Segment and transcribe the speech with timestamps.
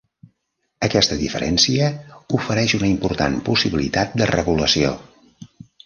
[0.87, 1.91] Aquesta diferència
[2.39, 5.01] ofereix una important possibilitat de regulació.